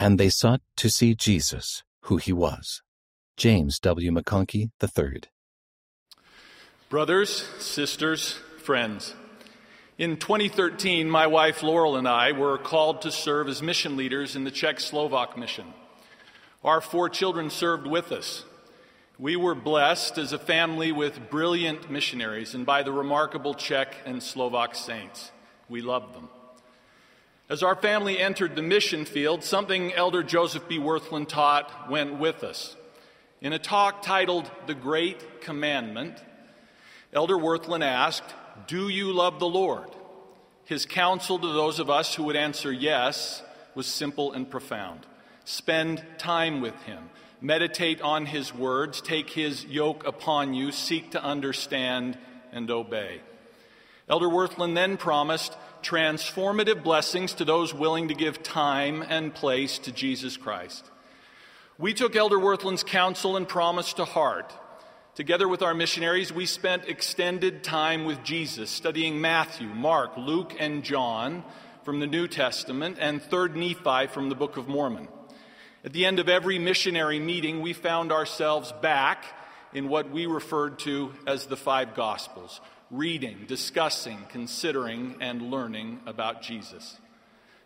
and 0.00 0.18
they 0.18 0.30
sought 0.30 0.62
to 0.78 0.88
see 0.88 1.14
Jesus, 1.14 1.84
who 2.04 2.16
he 2.16 2.32
was. 2.32 2.82
James 3.36 3.78
W. 3.80 4.10
McConkie 4.10 4.70
III. 4.82 5.20
Brothers, 6.88 7.46
sisters, 7.58 8.32
friends, 8.58 9.14
in 9.98 10.16
2013, 10.16 11.10
my 11.10 11.26
wife 11.26 11.62
Laurel 11.62 11.96
and 11.96 12.08
I 12.08 12.32
were 12.32 12.56
called 12.56 13.02
to 13.02 13.12
serve 13.12 13.48
as 13.48 13.62
mission 13.62 13.98
leaders 13.98 14.34
in 14.34 14.44
the 14.44 14.50
Czech 14.50 14.80
Slovak 14.80 15.36
mission. 15.36 15.74
Our 16.64 16.80
four 16.80 17.10
children 17.10 17.50
served 17.50 17.86
with 17.86 18.10
us. 18.10 18.44
We 19.18 19.36
were 19.36 19.54
blessed 19.54 20.16
as 20.16 20.32
a 20.32 20.38
family 20.38 20.90
with 20.90 21.28
brilliant 21.28 21.90
missionaries 21.90 22.54
and 22.54 22.64
by 22.64 22.82
the 22.82 22.92
remarkable 22.92 23.52
Czech 23.52 23.94
and 24.06 24.22
Slovak 24.22 24.74
saints. 24.74 25.30
We 25.68 25.82
loved 25.82 26.14
them. 26.14 26.30
As 27.50 27.64
our 27.64 27.74
family 27.74 28.16
entered 28.16 28.54
the 28.54 28.62
mission 28.62 29.04
field, 29.04 29.42
something 29.42 29.92
Elder 29.92 30.22
Joseph 30.22 30.68
B. 30.68 30.78
Wirthlin 30.78 31.26
taught 31.26 31.90
went 31.90 32.16
with 32.16 32.44
us. 32.44 32.76
In 33.40 33.52
a 33.52 33.58
talk 33.58 34.02
titled 34.02 34.48
The 34.68 34.74
Great 34.74 35.40
Commandment, 35.40 36.16
Elder 37.12 37.34
Wirthlin 37.34 37.84
asked, 37.84 38.36
Do 38.68 38.88
you 38.88 39.12
love 39.12 39.40
the 39.40 39.48
Lord? 39.48 39.88
His 40.64 40.86
counsel 40.86 41.40
to 41.40 41.52
those 41.52 41.80
of 41.80 41.90
us 41.90 42.14
who 42.14 42.22
would 42.22 42.36
answer 42.36 42.70
yes 42.70 43.42
was 43.74 43.88
simple 43.88 44.32
and 44.32 44.48
profound. 44.48 45.04
Spend 45.44 46.04
time 46.18 46.60
with 46.60 46.80
him. 46.84 47.10
Meditate 47.40 48.00
on 48.00 48.26
his 48.26 48.54
words. 48.54 49.00
Take 49.00 49.28
his 49.28 49.64
yoke 49.64 50.06
upon 50.06 50.54
you. 50.54 50.70
Seek 50.70 51.10
to 51.10 51.24
understand 51.24 52.16
and 52.52 52.70
obey. 52.70 53.22
Elder 54.08 54.28
Wirthlin 54.28 54.76
then 54.76 54.96
promised 54.96 55.56
transformative 55.82 56.82
blessings 56.82 57.34
to 57.34 57.44
those 57.44 57.74
willing 57.74 58.08
to 58.08 58.14
give 58.14 58.42
time 58.42 59.02
and 59.08 59.34
place 59.34 59.78
to 59.80 59.92
Jesus 59.92 60.36
Christ. 60.36 60.84
We 61.78 61.94
took 61.94 62.14
Elder 62.14 62.38
Wirthlin's 62.38 62.84
counsel 62.84 63.36
and 63.36 63.48
promise 63.48 63.94
to 63.94 64.04
heart. 64.04 64.52
Together 65.14 65.48
with 65.48 65.62
our 65.62 65.74
missionaries, 65.74 66.32
we 66.32 66.46
spent 66.46 66.88
extended 66.88 67.64
time 67.64 68.04
with 68.04 68.22
Jesus, 68.22 68.70
studying 68.70 69.20
Matthew, 69.20 69.66
Mark, 69.68 70.16
Luke, 70.16 70.54
and 70.58 70.84
John 70.84 71.42
from 71.82 72.00
the 72.00 72.06
New 72.06 72.28
Testament 72.28 72.98
and 73.00 73.20
3rd 73.20 73.54
Nephi 73.54 74.12
from 74.12 74.28
the 74.28 74.34
Book 74.34 74.56
of 74.56 74.68
Mormon. 74.68 75.08
At 75.84 75.92
the 75.92 76.04
end 76.04 76.18
of 76.18 76.28
every 76.28 76.58
missionary 76.58 77.18
meeting, 77.18 77.62
we 77.62 77.72
found 77.72 78.12
ourselves 78.12 78.72
back 78.82 79.24
in 79.72 79.88
what 79.88 80.10
we 80.10 80.26
referred 80.26 80.78
to 80.80 81.12
as 81.26 81.46
the 81.46 81.56
five 81.56 81.94
Gospels 81.94 82.60
reading, 82.90 83.44
discussing, 83.46 84.18
considering, 84.28 85.16
and 85.20 85.50
learning 85.50 86.00
about 86.06 86.42
Jesus. 86.42 86.98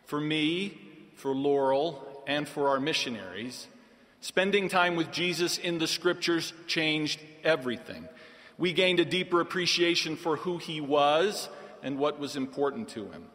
For 0.04 0.20
me, 0.20 0.78
for 1.16 1.34
Laurel, 1.34 2.22
and 2.26 2.48
for 2.48 2.68
our 2.68 2.80
missionaries, 2.80 3.66
Spending 4.24 4.70
time 4.70 4.96
with 4.96 5.12
Jesus 5.12 5.58
in 5.58 5.76
the 5.76 5.86
scriptures 5.86 6.54
changed 6.66 7.20
everything. 7.42 8.08
We 8.56 8.72
gained 8.72 8.98
a 8.98 9.04
deeper 9.04 9.42
appreciation 9.42 10.16
for 10.16 10.36
who 10.36 10.56
he 10.56 10.80
was 10.80 11.50
and 11.82 11.98
what 11.98 12.18
was 12.18 12.34
important 12.34 12.88
to 12.88 13.04
him. 13.10 13.26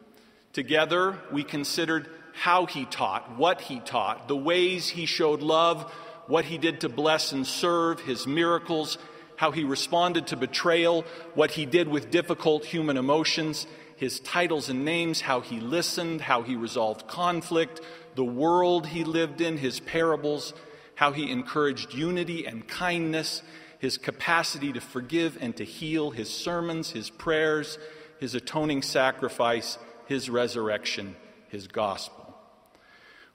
Together, 0.52 1.20
we 1.32 1.44
considered 1.44 2.10
how 2.34 2.66
he 2.66 2.86
taught, 2.86 3.38
what 3.38 3.62
he 3.62 3.80
taught, 3.82 4.28
the 4.28 4.36
ways 4.36 4.90
he 4.90 5.06
showed 5.06 5.44
love, 5.44 5.84
what 6.26 6.46
he 6.46 6.58
did 6.58 6.82
to 6.82 6.90
bless 6.90 7.34
and 7.34 7.46
serve, 7.46 8.00
his 8.00 8.26
miracles, 8.26 8.98
how 9.40 9.52
he 9.52 9.64
responded 9.64 10.28
to 10.28 10.38
betrayal, 10.38 11.04
what 11.34 11.52
he 11.52 11.66
did 11.66 11.88
with 11.88 12.12
difficult 12.12 12.66
human 12.66 12.98
emotions, 12.98 13.66
his 13.96 14.20
titles 14.20 14.70
and 14.70 14.86
names, 14.86 15.22
how 15.22 15.42
he 15.42 15.60
listened, 15.60 16.22
how 16.22 16.42
he 16.42 16.56
resolved 16.56 17.08
conflict, 17.08 17.82
the 18.16 18.24
world 18.24 18.88
he 18.88 19.04
lived 19.04 19.42
in, 19.42 19.58
his 19.58 19.80
parables 19.80 20.54
how 21.00 21.14
he 21.14 21.32
encouraged 21.32 21.94
unity 21.94 22.46
and 22.46 22.68
kindness, 22.68 23.42
his 23.80 23.98
capacity 23.98 24.74
to 24.74 24.82
forgive 24.82 25.38
and 25.40 25.56
to 25.56 25.64
heal, 25.64 26.12
his 26.12 26.30
sermons, 26.30 26.92
his 26.92 27.10
prayers, 27.10 27.78
his 28.20 28.36
atoning 28.36 28.82
sacrifice, 28.82 29.78
his 30.08 30.30
resurrection, 30.30 31.16
his 31.48 31.70
gospel. 31.70 32.38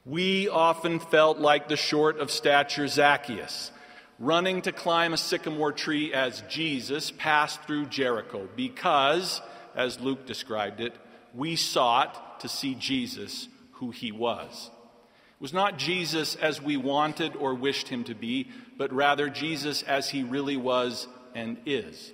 We 0.04 0.46
often 0.46 1.00
felt 1.00 1.38
like 1.38 1.68
the 1.68 1.76
short 1.78 2.18
of 2.18 2.30
stature 2.30 2.86
Zacchaeus, 2.86 3.70
running 4.24 4.62
to 4.62 4.72
climb 4.72 5.12
a 5.12 5.18
sycamore 5.18 5.72
tree 5.72 6.12
as 6.14 6.42
Jesus 6.48 7.10
passed 7.10 7.62
through 7.62 7.86
Jericho, 7.86 8.48
because, 8.56 9.42
as 9.74 10.00
Luke 10.00 10.26
described 10.26 10.80
it, 10.80 10.94
we 11.34 11.56
sought 11.56 12.40
to 12.40 12.48
see 12.48 12.74
Jesus 12.74 13.48
who 13.72 13.90
he 13.90 14.12
was 14.12 14.70
It 15.34 15.42
was 15.42 15.52
not 15.52 15.78
Jesus 15.78 16.36
as 16.36 16.62
we 16.62 16.76
wanted 16.76 17.36
or 17.36 17.54
wished 17.54 17.88
him 17.88 18.04
to 18.04 18.14
be, 18.14 18.48
but 18.78 18.92
rather 18.92 19.28
Jesus 19.28 19.82
as 19.82 20.08
he 20.08 20.22
really 20.22 20.56
was 20.56 21.06
and 21.34 21.58
is. 21.66 22.12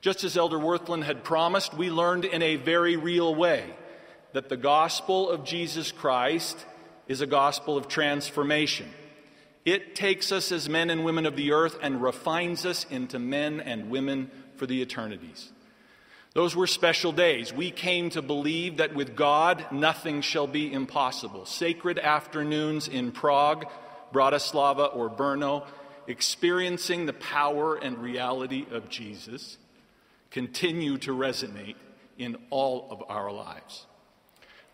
Just 0.00 0.24
as 0.24 0.36
Elder 0.36 0.58
Wirthlin 0.58 1.04
had 1.04 1.22
promised, 1.22 1.74
we 1.74 1.90
learned 1.90 2.24
in 2.24 2.42
a 2.42 2.56
very 2.56 2.96
real 2.96 3.34
way 3.34 3.64
that 4.32 4.48
the 4.48 4.56
gospel 4.56 5.28
of 5.28 5.44
Jesus 5.44 5.92
Christ 5.92 6.56
is 7.06 7.20
a 7.20 7.26
gospel 7.26 7.76
of 7.76 7.88
transformation. 7.88 8.88
It 9.64 9.94
takes 9.94 10.32
us 10.32 10.52
as 10.52 10.68
men 10.68 10.90
and 10.90 11.04
women 11.04 11.26
of 11.26 11.36
the 11.36 11.52
earth 11.52 11.78
and 11.82 12.02
refines 12.02 12.64
us 12.64 12.86
into 12.90 13.18
men 13.18 13.60
and 13.60 13.90
women 13.90 14.30
for 14.56 14.66
the 14.66 14.80
eternities. 14.80 15.50
Those 16.32 16.54
were 16.54 16.66
special 16.66 17.12
days. 17.12 17.52
We 17.52 17.70
came 17.70 18.10
to 18.10 18.22
believe 18.22 18.76
that 18.76 18.94
with 18.94 19.16
God, 19.16 19.66
nothing 19.72 20.20
shall 20.20 20.46
be 20.46 20.72
impossible. 20.72 21.44
Sacred 21.44 21.98
afternoons 21.98 22.86
in 22.86 23.10
Prague, 23.10 23.66
Bratislava, 24.12 24.94
or 24.94 25.10
Brno, 25.10 25.66
experiencing 26.06 27.06
the 27.06 27.12
power 27.12 27.76
and 27.76 27.98
reality 27.98 28.64
of 28.70 28.88
Jesus, 28.88 29.58
continue 30.30 30.98
to 30.98 31.12
resonate 31.12 31.76
in 32.16 32.36
all 32.50 32.86
of 32.90 33.02
our 33.08 33.32
lives. 33.32 33.86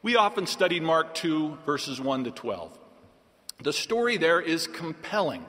We 0.02 0.16
often 0.16 0.46
studied 0.46 0.82
Mark 0.82 1.14
2, 1.14 1.58
verses 1.64 2.00
1 2.00 2.24
to 2.24 2.30
12. 2.30 2.78
The 3.62 3.72
story 3.72 4.16
there 4.16 4.40
is 4.40 4.66
compelling. 4.66 5.44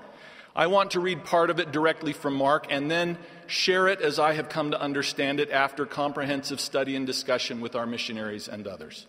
I 0.55 0.67
want 0.67 0.91
to 0.91 0.99
read 0.99 1.23
part 1.23 1.49
of 1.49 1.59
it 1.59 1.71
directly 1.71 2.13
from 2.13 2.33
Mark 2.33 2.67
and 2.69 2.89
then 2.89 3.17
share 3.45 3.87
it 3.87 4.01
as 4.01 4.17
I 4.17 4.33
have 4.33 4.49
come 4.49 4.71
to 4.71 4.81
understand 4.81 5.39
it 5.39 5.51
after 5.51 5.85
comprehensive 5.85 6.59
study 6.59 6.95
and 6.95 7.05
discussion 7.05 7.61
with 7.61 7.75
our 7.75 7.85
missionaries 7.85 8.47
and 8.47 8.67
others. 8.67 9.05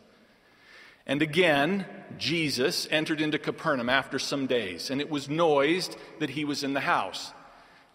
And 1.07 1.23
again, 1.23 1.87
Jesus 2.19 2.87
entered 2.91 3.23
into 3.23 3.39
Capernaum 3.39 3.89
after 3.89 4.19
some 4.19 4.47
days, 4.47 4.91
and 4.91 5.01
it 5.01 5.09
was 5.09 5.31
noised 5.31 5.97
that 6.19 6.31
he 6.31 6.45
was 6.45 6.63
in 6.63 6.75
the 6.75 6.81
house. 6.81 7.33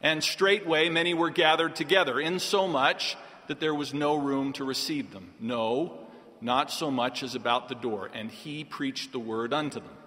And 0.01 0.23
straightway 0.23 0.89
many 0.89 1.13
were 1.13 1.29
gathered 1.29 1.75
together, 1.75 2.19
insomuch 2.19 3.15
that 3.47 3.59
there 3.59 3.75
was 3.75 3.93
no 3.93 4.15
room 4.15 4.51
to 4.53 4.63
receive 4.63 5.11
them. 5.11 5.33
No, 5.39 5.99
not 6.41 6.71
so 6.71 6.89
much 6.89 7.21
as 7.21 7.35
about 7.35 7.69
the 7.69 7.75
door. 7.75 8.09
And 8.13 8.31
he 8.31 8.63
preached 8.63 9.11
the 9.11 9.19
word 9.19 9.53
unto 9.53 9.79
them. 9.79 9.97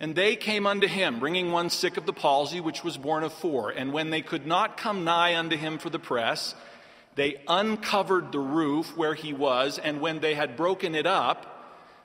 And 0.00 0.14
they 0.14 0.36
came 0.36 0.66
unto 0.66 0.86
him, 0.86 1.20
bringing 1.20 1.52
one 1.52 1.70
sick 1.70 1.96
of 1.96 2.06
the 2.06 2.12
palsy, 2.12 2.60
which 2.60 2.82
was 2.82 2.96
borne 2.96 3.22
of 3.22 3.32
four. 3.32 3.70
And 3.70 3.92
when 3.92 4.10
they 4.10 4.22
could 4.22 4.46
not 4.46 4.76
come 4.76 5.04
nigh 5.04 5.36
unto 5.36 5.56
him 5.56 5.78
for 5.78 5.88
the 5.88 5.98
press, 5.98 6.54
they 7.14 7.40
uncovered 7.46 8.32
the 8.32 8.40
roof 8.40 8.96
where 8.96 9.14
he 9.14 9.32
was, 9.32 9.78
and 9.78 10.00
when 10.00 10.20
they 10.20 10.34
had 10.34 10.56
broken 10.56 10.94
it 10.94 11.06
up, 11.06 11.50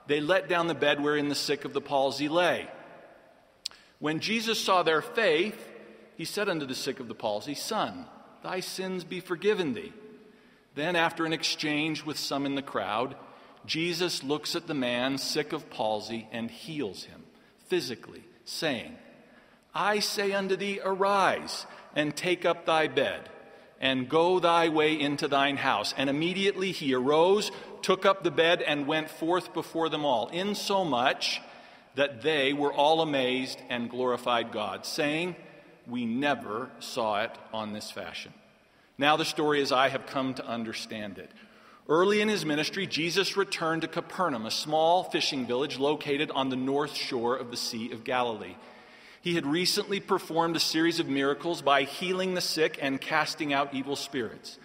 they 0.06 0.20
let 0.20 0.48
down 0.48 0.68
the 0.68 0.74
bed 0.74 1.02
wherein 1.02 1.28
the 1.28 1.34
sick 1.34 1.64
of 1.64 1.72
the 1.72 1.80
palsy 1.80 2.28
lay. 2.28 2.68
When 3.98 4.20
Jesus 4.20 4.58
saw 4.60 4.82
their 4.82 5.02
faith, 5.02 5.56
he 6.16 6.24
said 6.24 6.48
unto 6.48 6.66
the 6.66 6.74
sick 6.74 7.00
of 7.00 7.08
the 7.08 7.14
palsy, 7.14 7.54
Son, 7.54 8.06
thy 8.42 8.60
sins 8.60 9.04
be 9.04 9.20
forgiven 9.20 9.74
thee. 9.74 9.92
Then, 10.74 10.94
after 10.94 11.26
an 11.26 11.32
exchange 11.32 12.04
with 12.04 12.18
some 12.18 12.46
in 12.46 12.54
the 12.54 12.62
crowd, 12.62 13.16
Jesus 13.66 14.22
looks 14.22 14.54
at 14.54 14.68
the 14.68 14.74
man 14.74 15.18
sick 15.18 15.52
of 15.52 15.68
palsy 15.68 16.28
and 16.30 16.50
heals 16.50 17.04
him 17.04 17.19
physically, 17.70 18.24
saying, 18.44 18.94
I 19.74 20.00
say 20.00 20.32
unto 20.32 20.56
thee, 20.56 20.80
Arise 20.84 21.64
and 21.96 22.14
take 22.14 22.44
up 22.44 22.66
thy 22.66 22.88
bed 22.88 23.30
and 23.80 24.08
go 24.08 24.38
thy 24.38 24.68
way 24.68 25.00
into 25.00 25.26
thine 25.26 25.56
house. 25.56 25.94
And 25.96 26.10
immediately 26.10 26.72
he 26.72 26.92
arose, 26.94 27.50
took 27.80 28.04
up 28.04 28.22
the 28.22 28.30
bed, 28.30 28.60
and 28.60 28.86
went 28.86 29.08
forth 29.08 29.54
before 29.54 29.88
them 29.88 30.04
all, 30.04 30.28
insomuch 30.28 31.40
that 31.94 32.22
they 32.22 32.52
were 32.52 32.72
all 32.72 33.00
amazed 33.00 33.58
and 33.70 33.88
glorified 33.88 34.52
God, 34.52 34.84
saying, 34.84 35.34
We 35.86 36.04
never 36.04 36.70
saw 36.78 37.22
it 37.22 37.32
on 37.52 37.72
this 37.72 37.90
fashion. 37.90 38.34
Now 38.98 39.16
the 39.16 39.24
story 39.24 39.62
is 39.62 39.72
I 39.72 39.88
have 39.88 40.06
come 40.06 40.34
to 40.34 40.46
understand 40.46 41.18
it. 41.18 41.30
Early 41.90 42.20
in 42.20 42.28
his 42.28 42.46
ministry, 42.46 42.86
Jesus 42.86 43.36
returned 43.36 43.82
to 43.82 43.88
Capernaum, 43.88 44.46
a 44.46 44.50
small 44.52 45.02
fishing 45.02 45.44
village 45.44 45.76
located 45.76 46.30
on 46.30 46.48
the 46.48 46.54
north 46.54 46.94
shore 46.94 47.36
of 47.36 47.50
the 47.50 47.56
Sea 47.56 47.90
of 47.90 48.04
Galilee. 48.04 48.54
He 49.20 49.34
had 49.34 49.44
recently 49.44 49.98
performed 49.98 50.54
a 50.54 50.60
series 50.60 51.00
of 51.00 51.08
miracles 51.08 51.62
by 51.62 51.82
healing 51.82 52.34
the 52.34 52.40
sick 52.40 52.78
and 52.80 53.00
casting 53.00 53.52
out 53.52 53.74
evil 53.74 53.96
spirits. 53.96 54.60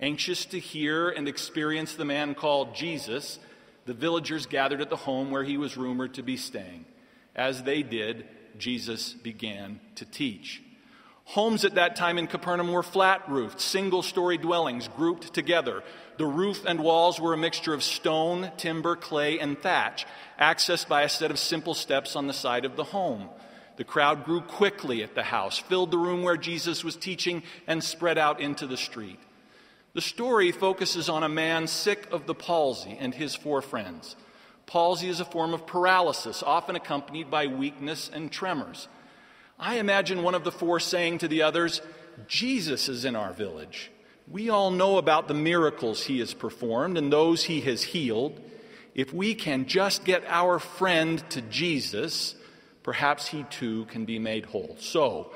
Anxious 0.00 0.44
to 0.46 0.60
hear 0.60 1.08
and 1.08 1.26
experience 1.26 1.96
the 1.96 2.04
man 2.04 2.36
called 2.36 2.76
Jesus, 2.76 3.40
the 3.86 3.92
villagers 3.92 4.46
gathered 4.46 4.80
at 4.80 4.88
the 4.88 4.94
home 4.94 5.32
where 5.32 5.42
he 5.42 5.56
was 5.56 5.76
rumored 5.76 6.14
to 6.14 6.22
be 6.22 6.36
staying. 6.36 6.84
As 7.34 7.64
they 7.64 7.82
did, 7.82 8.24
Jesus 8.56 9.14
began 9.14 9.80
to 9.96 10.04
teach. 10.04 10.62
Homes 11.32 11.66
at 11.66 11.74
that 11.74 11.94
time 11.94 12.16
in 12.16 12.26
Capernaum 12.26 12.72
were 12.72 12.82
flat 12.82 13.28
roofed, 13.28 13.60
single 13.60 14.02
story 14.02 14.38
dwellings 14.38 14.88
grouped 14.88 15.34
together. 15.34 15.82
The 16.16 16.24
roof 16.24 16.64
and 16.64 16.80
walls 16.80 17.20
were 17.20 17.34
a 17.34 17.38
mixture 17.38 17.74
of 17.74 17.82
stone, 17.82 18.50
timber, 18.56 18.96
clay, 18.96 19.38
and 19.38 19.58
thatch, 19.58 20.06
accessed 20.40 20.88
by 20.88 21.02
a 21.02 21.08
set 21.10 21.30
of 21.30 21.38
simple 21.38 21.74
steps 21.74 22.16
on 22.16 22.28
the 22.28 22.32
side 22.32 22.64
of 22.64 22.76
the 22.76 22.84
home. 22.84 23.28
The 23.76 23.84
crowd 23.84 24.24
grew 24.24 24.40
quickly 24.40 25.02
at 25.02 25.14
the 25.14 25.22
house, 25.22 25.58
filled 25.58 25.90
the 25.90 25.98
room 25.98 26.22
where 26.22 26.38
Jesus 26.38 26.82
was 26.82 26.96
teaching, 26.96 27.42
and 27.66 27.84
spread 27.84 28.16
out 28.16 28.40
into 28.40 28.66
the 28.66 28.78
street. 28.78 29.20
The 29.92 30.00
story 30.00 30.50
focuses 30.50 31.10
on 31.10 31.24
a 31.24 31.28
man 31.28 31.66
sick 31.66 32.08
of 32.10 32.26
the 32.26 32.34
palsy 32.34 32.96
and 32.98 33.14
his 33.14 33.34
four 33.34 33.60
friends. 33.60 34.16
Palsy 34.64 35.10
is 35.10 35.20
a 35.20 35.26
form 35.26 35.52
of 35.52 35.66
paralysis, 35.66 36.42
often 36.42 36.74
accompanied 36.74 37.30
by 37.30 37.48
weakness 37.48 38.10
and 38.10 38.32
tremors. 38.32 38.88
I 39.58 39.78
imagine 39.78 40.22
one 40.22 40.34
of 40.34 40.44
the 40.44 40.52
four 40.52 40.78
saying 40.78 41.18
to 41.18 41.28
the 41.28 41.42
others, 41.42 41.80
Jesus 42.28 42.88
is 42.88 43.04
in 43.04 43.16
our 43.16 43.32
village. 43.32 43.90
We 44.30 44.50
all 44.50 44.70
know 44.70 44.98
about 44.98 45.26
the 45.26 45.34
miracles 45.34 46.04
he 46.04 46.20
has 46.20 46.34
performed 46.34 46.96
and 46.96 47.12
those 47.12 47.44
he 47.44 47.60
has 47.62 47.82
healed. 47.82 48.40
If 48.94 49.12
we 49.12 49.34
can 49.34 49.66
just 49.66 50.04
get 50.04 50.24
our 50.26 50.58
friend 50.58 51.22
to 51.30 51.40
Jesus, 51.42 52.34
perhaps 52.82 53.28
he 53.28 53.44
too 53.44 53.86
can 53.86 54.04
be 54.04 54.18
made 54.18 54.46
whole. 54.46 54.76
So, 54.78 55.32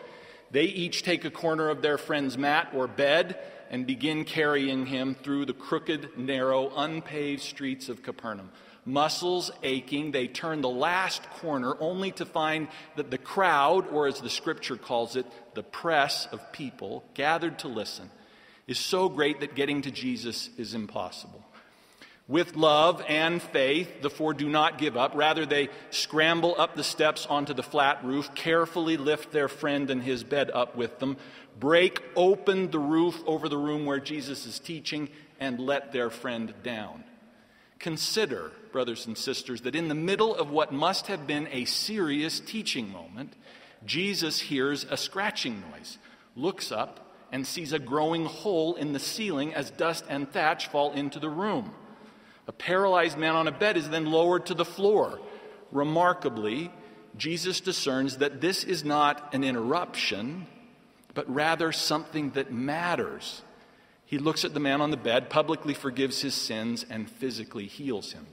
they 0.51 0.65
each 0.65 1.03
take 1.03 1.25
a 1.25 1.31
corner 1.31 1.71
of 1.71 1.81
their 1.81 1.97
friend's 1.97 2.37
mat 2.37 2.73
or 2.75 2.87
bed 2.87 3.39
and 3.71 3.87
begin 3.87 4.25
carrying 4.25 4.85
him 4.87 5.15
through 5.15 5.47
the 5.47 5.55
crooked, 5.55 6.19
narrow, 6.19 6.71
unpaved 6.77 7.41
streets 7.41 7.89
of 7.89 8.03
Capernaum 8.03 8.51
muscles 8.85 9.51
aching. 9.63 10.11
They 10.11 10.27
turn 10.27 10.61
the 10.61 10.69
last 10.69 11.29
corner 11.31 11.75
only 11.81 12.11
to 12.13 12.27
find 12.27 12.69
that 12.97 13.11
the 13.11 13.19
crowd, 13.19 13.89
or 13.89 14.07
as 14.07 14.21
the 14.21 14.31
scripture 14.31 14.77
calls 14.77 15.17
it, 15.17 15.27
the 15.55 15.63
press 15.63 16.27
of 16.27 16.53
people 16.53 17.05
gathered 17.15 17.59
to 17.61 17.69
listen, 17.69 18.11
is 18.67 18.79
so 18.79 19.09
great 19.09 19.41
that 19.41 19.55
getting 19.55 19.83
to 19.83 19.91
Jesus 19.91 20.51
is 20.57 20.75
impossible. 20.75 21.45
With 22.29 22.55
love 22.55 23.05
and 23.09 23.43
faith, 23.43 24.01
the 24.01 24.09
four 24.09 24.33
do 24.33 24.49
not 24.49 24.79
give 24.79 24.97
up. 24.97 25.13
Rather, 25.15 25.45
they 25.45 25.69
scramble 25.91 26.55
up 26.57 26.77
the 26.77 26.85
steps 26.85 27.27
onto 27.27 27.53
the 27.53 27.65
flat 27.65 28.05
roof, 28.05 28.33
carefully 28.35 28.97
lift 28.97 29.33
their 29.33 29.49
friend 29.49 29.91
and 29.91 30.03
his 30.03 30.23
bed 30.23 30.51
up 30.55 30.77
with 30.77 30.99
them, 31.01 31.17
break 31.59 32.01
open 32.15 32.71
the 32.71 32.79
roof 32.79 33.21
over 33.27 33.49
the 33.49 33.59
room 33.59 33.85
where 33.85 34.01
Jesus 34.01 34.47
is 34.47 34.61
teaching, 34.61 35.09
and 35.41 35.59
let 35.59 35.93
their 35.93 36.11
friend 36.11 36.55
down. 36.63 37.03
Consider, 37.83 38.53
brothers 38.71 39.07
and 39.07 39.19
sisters, 39.19 39.63
that 39.63 39.75
in 39.75 39.89
the 39.89 39.95
middle 39.95 40.35
of 40.37 40.51
what 40.51 40.73
must 40.73 41.09
have 41.09 41.27
been 41.27 41.49
a 41.51 41.65
serious 41.65 42.39
teaching 42.39 42.91
moment, 42.91 43.35
Jesus 43.85 44.39
hears 44.39 44.85
a 44.85 44.97
scratching 44.97 45.61
noise, 45.73 45.99
looks 46.37 46.71
up, 46.71 47.13
and 47.33 47.45
sees 47.45 47.73
a 47.73 47.81
growing 47.81 48.25
hole 48.25 48.77
in 48.77 48.93
the 48.93 49.01
ceiling 49.01 49.53
as 49.53 49.71
dust 49.71 50.05
and 50.09 50.31
thatch 50.31 50.69
fall 50.69 50.93
into 50.93 51.19
the 51.19 51.29
room. 51.29 51.75
A 52.47 52.53
paralyzed 52.53 53.19
man 53.19 53.35
on 53.35 53.49
a 53.49 53.53
bed 53.53 53.77
is 53.77 53.91
then 53.91 54.07
lowered 54.07 54.47
to 54.47 54.55
the 54.55 54.65
floor. 54.65 55.19
Remarkably, 55.73 56.71
Jesus 57.17 57.61
discerns 57.61 58.19
that 58.19 58.41
this 58.41 58.63
is 58.63 58.85
not 58.85 59.35
an 59.35 59.43
interruption, 59.43 60.47
but 61.15 61.29
rather 61.29 61.73
something 61.73 62.31
that 62.31 62.53
matters. 62.53 63.43
He 64.13 64.19
looks 64.19 64.45
at 64.45 64.53
the 64.53 64.61
man 64.61 64.83
on 64.83 64.91
the 64.91 64.99
bed, 64.99 65.31
publicly 65.31 65.73
forgives 65.73 66.21
his 66.21 66.35
sins, 66.35 66.85
and 66.91 67.11
physically 67.11 67.65
heals 67.65 68.13
him. 68.13 68.27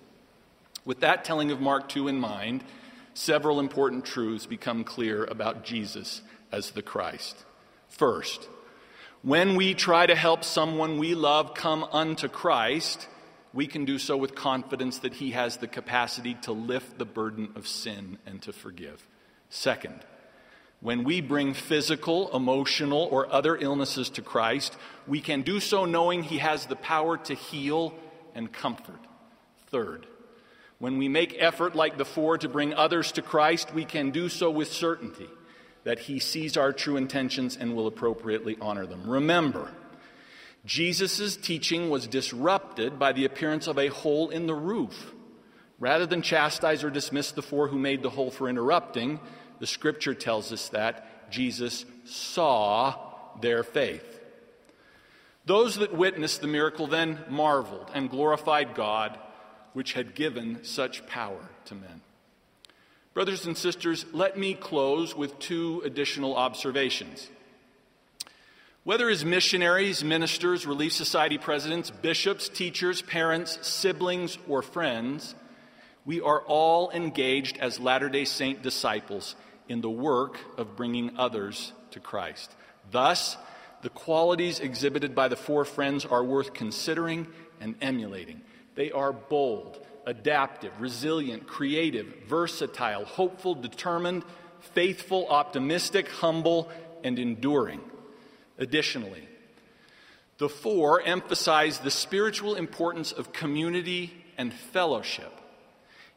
With 0.84 1.00
that 1.00 1.24
telling 1.24 1.52
of 1.52 1.62
Mark 1.62 1.88
2 1.88 2.10
in 2.10 2.20
mind, 2.20 2.66
several 3.14 3.62
important 3.62 4.04
truths 4.04 4.46
become 4.46 4.84
clear 4.84 5.24
about 5.24 5.64
Jesus 5.64 6.22
as 6.52 6.72
the 6.72 6.81
Christ. 6.81 7.46
First, 7.88 8.50
when 9.22 9.56
we 9.56 9.74
try 9.74 10.06
to 10.06 10.16
help 10.16 10.44
someone 10.44 10.98
we 10.98 11.16
love 11.16 11.54
come 11.54 11.86
unto 11.94 12.28
Christ, 12.28 13.08
we 13.54 13.66
can 13.66 13.86
do 13.86 13.98
so 14.00 14.18
with 14.18 14.36
confidence 14.36 15.00
that 15.00 15.14
he 15.14 15.31
has 15.31 15.56
the 15.56 15.68
capacity 15.70 16.34
to 16.42 16.52
lift 16.52 16.98
the 16.98 17.06
burden 17.06 17.54
of 17.56 17.66
sin 17.66 18.18
and 18.26 18.42
to 18.42 18.52
forgive. 18.52 19.08
Second, 19.50 20.04
when 20.81 21.04
we 21.04 21.20
bring 21.22 21.54
physical, 21.54 22.36
emotional, 22.36 23.08
or 23.12 23.31
other 23.31 23.58
illnesses 23.58 24.10
to 24.12 24.22
Christ, 24.22 24.78
we 25.08 25.20
can 25.20 25.42
do 25.42 25.60
so 25.60 25.86
knowing 25.86 26.24
He 26.24 26.38
has 26.38 26.66
the 26.66 26.76
power 26.76 27.18
to 27.18 27.34
heal 27.34 27.94
and 28.34 28.52
comfort. 28.52 29.00
Third, 29.68 30.08
when 30.78 30.98
we 30.98 31.10
make 31.10 31.36
effort 31.38 31.76
like 31.76 31.98
the 31.98 32.06
four 32.06 32.38
to 32.38 32.48
bring 32.48 32.74
others 32.74 33.12
to 33.14 33.22
Christ, 33.22 33.74
we 33.74 33.84
can 33.84 34.12
do 34.12 34.30
so 34.30 34.50
with 34.50 34.72
certainty 34.72 35.30
that 35.84 36.00
He 36.00 36.20
sees 36.20 36.56
our 36.56 36.72
true 36.72 36.96
intentions 36.96 37.58
and 37.58 37.76
will 37.76 37.88
appropriately 37.88 38.58
honor 38.62 38.86
them. 38.86 39.10
Remember, 39.10 39.72
Jesus' 40.66 41.36
teaching 41.36 41.90
was 41.90 42.08
disrupted 42.08 42.98
by 42.98 43.12
the 43.12 43.26
appearance 43.26 43.68
of 43.68 43.78
a 43.78 43.88
hole 43.88 44.30
in 44.30 44.48
the 44.48 44.56
roof. 44.56 45.14
Rather 45.80 46.06
than 46.06 46.22
chastise 46.22 46.84
or 46.84 46.90
dismiss 46.90 47.31
the 47.31 47.42
four 47.42 47.70
who 47.70 47.80
made 47.80 48.04
the 48.04 48.10
hole 48.10 48.31
for 48.31 48.50
interrupting, 48.50 49.20
the 49.60 49.68
scripture 49.68 50.14
tells 50.14 50.52
us 50.52 50.70
that 50.70 51.32
Jesus 51.32 51.86
saw 52.06 52.96
their 53.42 53.64
faith. 53.64 54.20
Those 55.46 55.78
that 55.78 55.94
witnessed 55.94 56.42
the 56.42 56.48
miracle 56.48 56.88
then 56.88 57.20
marveled 57.30 57.90
and 57.94 58.10
glorified 58.10 58.76
God, 58.76 59.18
which 59.74 59.94
had 59.94 60.16
given 60.16 60.64
such 60.64 61.06
power 61.08 61.50
to 61.66 61.76
men. 61.76 62.02
Brothers 63.14 63.46
and 63.46 63.58
sisters, 63.58 64.06
let 64.14 64.38
me 64.38 64.54
close 64.54 65.16
with 65.16 65.40
two 65.40 65.82
additional 65.84 66.36
observations. 66.36 67.28
Whether 68.84 69.10
as 69.10 69.26
missionaries, 69.26 70.04
ministers, 70.04 70.66
Relief 70.66 70.94
Society 70.94 71.38
presidents, 71.38 71.90
bishops, 71.90 72.48
teachers, 72.48 73.02
parents, 73.02 73.68
siblings, 73.68 74.38
or 74.48 74.62
friends, 74.62 75.36
we 76.06 76.22
are 76.22 76.42
all 76.42 76.90
engaged 76.92 77.58
as 77.58 77.80
Latter 77.80 78.10
day 78.10 78.26
Saint 78.26 78.62
disciples 78.62 79.36
in 79.69 79.81
the 79.81 79.89
work 79.89 80.38
of 80.57 80.75
bringing 80.75 81.18
others 81.18 81.71
to 81.92 82.00
Christ. 82.00 82.51
Thus, 82.92 83.38
the 83.81 83.89
qualities 83.89 84.60
exhibited 84.60 85.16
by 85.16 85.30
the 85.30 85.38
four 85.38 85.63
friends 85.63 86.06
are 86.06 86.24
worth 86.24 86.54
considering 86.54 87.27
and 87.62 87.75
emulating. 87.81 88.42
They 88.75 88.92
are 88.92 89.13
bold, 89.13 89.80
adaptive, 90.06 90.74
resilient, 90.80 91.48
creative, 91.48 92.07
versatile, 92.27 93.06
hopeful, 93.06 93.56
determined, 93.56 94.24
faithful, 94.74 95.28
optimistic, 95.30 96.09
humble, 96.09 96.69
and 97.04 97.18
enduring. 97.18 97.80
Additionally, 98.57 99.28
the 100.38 100.49
four 100.49 101.02
emphasize 101.02 101.80
the 101.80 101.92
spiritual 101.92 102.56
importance 102.56 103.11
of 103.11 103.31
community 103.31 104.14
and 104.38 104.54
fellowship. 104.54 105.39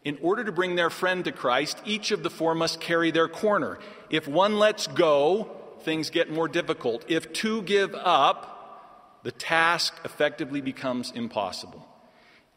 In 0.05 0.19
order 0.21 0.43
to 0.45 0.53
bring 0.53 0.75
their 0.75 0.91
friend 0.91 1.25
to 1.25 1.33
Christ, 1.33 1.81
each 1.85 2.11
of 2.11 2.23
the 2.23 2.31
four 2.31 2.55
must 2.55 2.81
carry 2.81 3.11
their 3.11 3.29
corner. 3.29 3.79
If 4.11 4.27
one 4.27 4.59
lets 4.59 4.89
go, 4.89 5.57
things 5.83 6.11
get 6.11 6.31
more 6.31 6.49
difficult. 6.49 7.05
If 7.09 7.33
two 7.33 7.63
give 7.63 7.95
up, 7.95 9.21
the 9.23 9.31
task 9.31 9.95
effectively 10.05 10.61
becomes 10.61 11.13
impossible. 11.13 11.87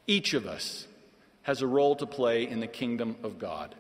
Each 0.07 0.33
of 0.33 0.47
us 0.47 0.87
has 1.43 1.61
a 1.61 1.67
role 1.67 1.95
to 1.97 2.07
play 2.07 2.47
in 2.47 2.59
the 2.59 2.67
kingdom 2.67 3.15
of 3.21 3.37
God. 3.37 3.75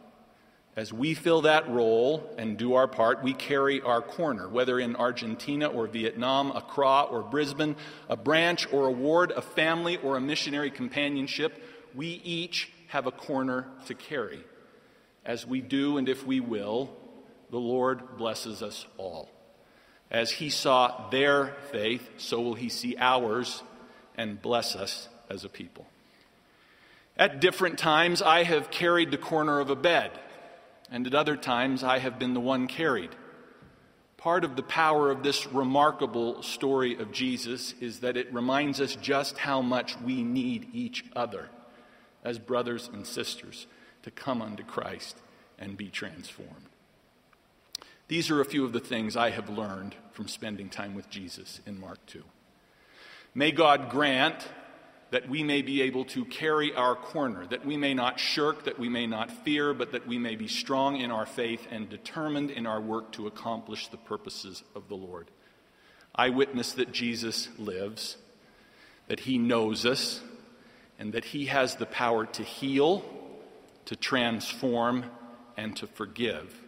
As 0.75 0.91
we 0.91 1.13
fill 1.13 1.41
that 1.41 1.69
role 1.69 2.35
and 2.37 2.57
do 2.57 2.73
our 2.73 2.87
part, 2.87 3.23
we 3.23 3.33
carry 3.33 3.81
our 3.81 4.01
corner, 4.01 4.49
whether 4.49 4.77
in 4.77 4.95
Argentina 4.95 5.67
or 5.67 5.87
Vietnam, 5.87 6.51
Accra 6.51 7.03
or 7.03 7.23
Brisbane, 7.23 7.77
a 8.09 8.17
branch 8.17 8.71
or 8.71 8.87
a 8.87 8.91
ward, 8.91 9.31
a 9.31 9.41
family 9.41 9.97
or 9.97 10.17
a 10.17 10.21
missionary 10.21 10.69
companionship. 10.69 11.63
We 11.95 12.07
each 12.25 12.71
have 12.87 13.07
a 13.07 13.11
corner 13.11 13.67
to 13.87 13.93
carry. 13.93 14.43
As 15.25 15.45
we 15.45 15.61
do 15.61 15.97
and 15.97 16.07
if 16.07 16.25
we 16.25 16.39
will, 16.39 16.95
the 17.49 17.59
Lord 17.59 18.17
blesses 18.17 18.61
us 18.61 18.85
all. 18.97 19.29
As 20.11 20.31
He 20.31 20.49
saw 20.49 21.09
their 21.09 21.55
faith, 21.71 22.07
so 22.17 22.41
will 22.41 22.53
He 22.53 22.69
see 22.69 22.95
ours 22.99 23.63
and 24.17 24.41
bless 24.41 24.75
us 24.75 25.09
as 25.29 25.43
a 25.43 25.49
people. 25.49 25.87
At 27.17 27.39
different 27.39 27.79
times, 27.79 28.21
I 28.21 28.43
have 28.43 28.71
carried 28.71 29.11
the 29.11 29.17
corner 29.17 29.59
of 29.59 29.69
a 29.69 29.75
bed, 29.75 30.11
and 30.91 31.07
at 31.07 31.15
other 31.15 31.37
times, 31.37 31.83
I 31.83 31.99
have 31.99 32.19
been 32.19 32.33
the 32.33 32.39
one 32.39 32.67
carried. 32.67 33.11
Part 34.17 34.43
of 34.43 34.55
the 34.55 34.63
power 34.63 35.11
of 35.11 35.23
this 35.23 35.47
remarkable 35.47 36.43
story 36.43 36.97
of 36.97 37.11
Jesus 37.11 37.73
is 37.79 38.01
that 38.01 38.17
it 38.17 38.33
reminds 38.33 38.81
us 38.81 38.95
just 38.95 39.37
how 39.37 39.61
much 39.61 39.99
we 40.01 40.23
need 40.23 40.67
each 40.73 41.05
other 41.15 41.49
as 42.25 42.39
brothers 42.39 42.89
and 42.91 43.07
sisters 43.07 43.67
to 44.03 44.11
come 44.11 44.41
unto 44.41 44.63
Christ 44.63 45.17
and 45.57 45.77
be 45.77 45.87
transformed. 45.87 46.69
These 48.07 48.29
are 48.29 48.41
a 48.41 48.45
few 48.45 48.65
of 48.65 48.73
the 48.73 48.79
things 48.79 49.15
I 49.15 49.29
have 49.29 49.49
learned 49.49 49.95
from 50.11 50.27
spending 50.27 50.69
time 50.69 50.93
with 50.93 51.09
Jesus 51.09 51.61
in 51.65 51.79
Mark 51.79 52.05
2. 52.07 52.23
May 53.33 53.51
God 53.51 53.89
grant 53.89 54.47
that 55.11 55.29
we 55.29 55.43
may 55.43 55.61
be 55.61 55.81
able 55.81 56.05
to 56.05 56.25
carry 56.25 56.73
our 56.73 56.95
corner, 56.95 57.45
that 57.47 57.65
we 57.65 57.77
may 57.77 57.93
not 57.93 58.19
shirk, 58.19 58.65
that 58.65 58.79
we 58.79 58.89
may 58.89 59.07
not 59.07 59.31
fear, 59.31 59.73
but 59.73 59.91
that 59.91 60.07
we 60.07 60.17
may 60.17 60.35
be 60.35 60.47
strong 60.47 60.97
in 60.97 61.11
our 61.11 61.25
faith 61.25 61.67
and 61.71 61.89
determined 61.89 62.51
in 62.51 62.65
our 62.65 62.81
work 62.81 63.11
to 63.11 63.27
accomplish 63.27 63.87
the 63.87 63.97
purposes 63.97 64.63
of 64.75 64.87
the 64.87 64.95
Lord. 64.95 65.31
I 66.13 66.29
witness 66.29 66.73
that 66.73 66.91
Jesus 66.91 67.49
lives, 67.57 68.17
that 69.07 69.21
he 69.21 69.37
knows 69.37 69.85
us, 69.85 70.21
and 70.99 71.13
that 71.13 71.25
he 71.25 71.45
has 71.45 71.75
the 71.75 71.85
power 71.85 72.25
to 72.25 72.43
heal, 72.43 73.03
to 73.85 73.95
transform, 73.95 75.05
and 75.57 75.75
to 75.77 75.87
forgive. 75.87 76.61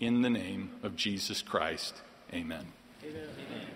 In 0.00 0.22
the 0.22 0.30
name 0.30 0.70
of 0.82 0.96
Jesus 0.96 1.42
Christ, 1.42 1.94
amen. 2.32 2.66
amen. 3.04 3.28
amen. 3.50 3.67